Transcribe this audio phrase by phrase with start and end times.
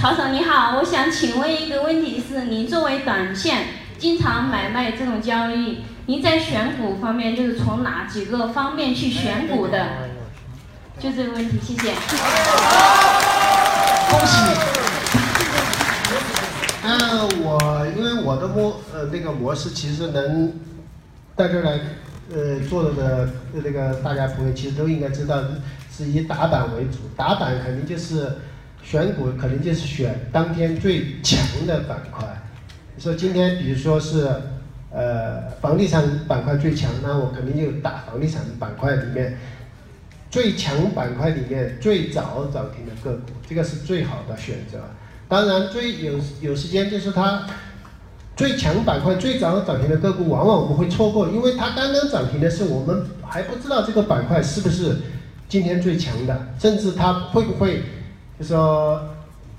[0.00, 3.66] 曹总你好，我想请问一个问题是，您作为短线
[3.98, 9.88] 经常买卖这种交易，您在选股方面就是从哪几个方面去选股的？
[10.98, 11.92] 就这个问题，谢谢。
[14.10, 14.50] 恭喜你！
[16.82, 20.54] 嗯，我因为我的模呃那个模式其实能
[21.36, 21.78] 在这儿来
[22.34, 25.42] 呃做的那个大家朋友其实都应该知道，
[25.94, 28.38] 是以打板为主，打板肯定就是
[28.82, 32.26] 选股肯定就是选当天最强的板块。
[32.96, 34.28] 你说今天比如说是
[34.92, 39.36] 呃房地产板块最强，那我肯定就打房地产板块里面。
[40.30, 44.78] 最强板块里面最早涨停的个股，这个是最好的选择。
[45.28, 47.44] 当然，最有有时间就是它
[48.36, 54.98] 最强板块最早涨停的个股，往往我们会错过，因为它刚刚涨停的时候，我们还不知道这个板块是不是
[55.48, 57.82] 今天最强的，甚至它会不会，
[58.40, 58.98] 就说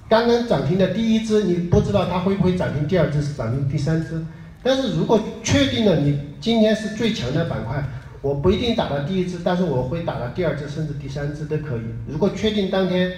[0.09, 4.25] 刚刚涨停的第一只，你不知道它会不会涨停第二只是，涨停第三只。
[4.63, 7.83] 但是如果确定了你今天是最强的板块，
[8.21, 11.81] 我不一定打到第一只，但是我会打到第二只，甚至第三只都可以。
[12.07, 13.11] 如果确定当天，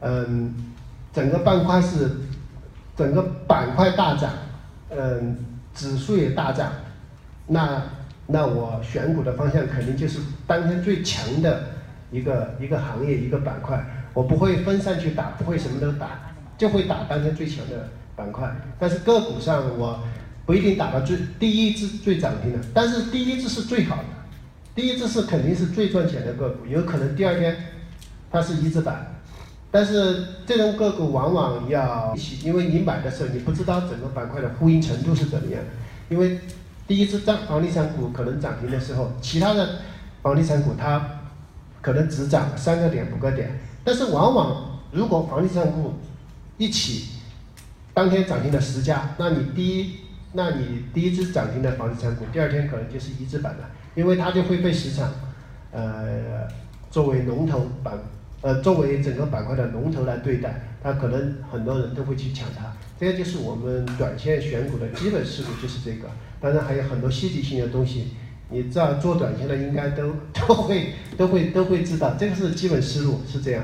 [0.00, 0.54] 嗯，
[1.12, 2.10] 整个板块是
[2.96, 4.30] 整个板块大涨，
[4.88, 5.36] 嗯，
[5.74, 6.72] 指数也大涨，
[7.46, 7.82] 那
[8.26, 11.64] 那我选股的方向肯定就是当天最强的
[12.10, 13.82] 一个一个行业一个板块，
[14.14, 18.54] 我不会分散去打，不会什么都打，就会打当天最强的板块。
[18.78, 20.00] 但是个股上我。
[20.44, 24.04] 不一定打到最第一只最涨停的，但是第一只是最好的，
[24.74, 27.56] 第一只是肯定是最赚钱的个股，有可能第二天
[28.28, 29.20] 它是一字板，
[29.70, 35.62] 但是这种个股往往要，因为你买的时候你不知道整个板块的呼应程度是怎么样，
[36.08, 36.40] 因为
[36.88, 39.78] 第一只涨房地产股可能涨停的时候，其他的
[40.22, 41.20] 房地产股它
[41.80, 45.94] 可能只涨三个点五个点，但是往往如果房地产股
[46.58, 47.18] 一起
[47.94, 49.96] 当天涨停的十家，那你第一。
[50.34, 55.12] 那你第一只涨停的房地产股，第二天可能就是一字板了，因为它就会被市场，
[55.70, 56.48] 呃，
[56.90, 57.92] 作为龙头板，
[58.40, 62.72] 呃，作为整个板块的龙头来对待，它可能很多人都会去抢它。
[62.98, 66.08] 这个就是我们短线选股的基本思路，就是这个。
[66.40, 68.14] 当然还有很多细节性的东西，
[68.48, 73.62] 你知道做短线的应该都都会都会都会知道，这个是基本思路是这样。